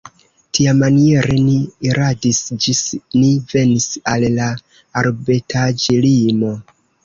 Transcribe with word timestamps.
Tiamaniere 0.57 1.35
ni 1.49 1.57
iradis 1.89 2.41
ĝis 2.65 2.81
ni 3.19 3.29
venis 3.53 3.87
al 4.15 4.29
la 4.41 4.51
arbetaĵlimo. 5.05 6.55